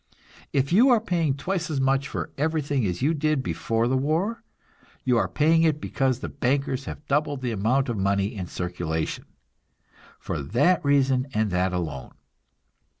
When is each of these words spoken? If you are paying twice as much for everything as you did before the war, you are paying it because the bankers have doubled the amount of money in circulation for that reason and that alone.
If 0.51 0.73
you 0.73 0.89
are 0.89 0.99
paying 0.99 1.35
twice 1.35 1.69
as 1.69 1.79
much 1.79 2.07
for 2.07 2.31
everything 2.35 2.87
as 2.87 3.03
you 3.03 3.13
did 3.13 3.43
before 3.43 3.87
the 3.87 3.95
war, 3.95 4.41
you 5.03 5.15
are 5.19 5.27
paying 5.27 5.61
it 5.61 5.79
because 5.79 6.21
the 6.21 6.27
bankers 6.27 6.85
have 6.85 7.05
doubled 7.05 7.41
the 7.43 7.51
amount 7.51 7.87
of 7.87 7.97
money 7.99 8.33
in 8.33 8.47
circulation 8.47 9.25
for 10.17 10.41
that 10.41 10.83
reason 10.83 11.27
and 11.35 11.51
that 11.51 11.71
alone. 11.71 12.13